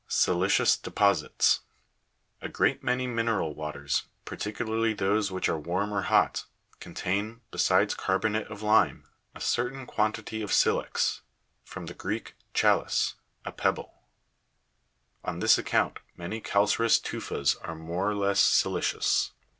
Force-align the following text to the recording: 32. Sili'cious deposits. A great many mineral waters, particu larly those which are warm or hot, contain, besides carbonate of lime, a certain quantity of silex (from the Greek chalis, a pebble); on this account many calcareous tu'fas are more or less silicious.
32. 0.09 0.09
Sili'cious 0.39 0.81
deposits. 0.81 1.59
A 2.41 2.49
great 2.49 2.81
many 2.83 3.05
mineral 3.05 3.53
waters, 3.53 4.05
particu 4.25 4.65
larly 4.67 4.97
those 4.97 5.31
which 5.31 5.47
are 5.47 5.59
warm 5.59 5.93
or 5.93 6.01
hot, 6.01 6.45
contain, 6.79 7.41
besides 7.51 7.93
carbonate 7.93 8.47
of 8.47 8.63
lime, 8.63 9.07
a 9.35 9.39
certain 9.39 9.85
quantity 9.85 10.41
of 10.41 10.51
silex 10.51 11.21
(from 11.63 11.85
the 11.85 11.93
Greek 11.93 12.33
chalis, 12.51 13.13
a 13.45 13.51
pebble); 13.51 14.07
on 15.23 15.37
this 15.37 15.59
account 15.59 15.99
many 16.17 16.41
calcareous 16.41 16.97
tu'fas 16.99 17.55
are 17.63 17.75
more 17.75 18.09
or 18.09 18.15
less 18.15 18.39
silicious. 18.39 19.33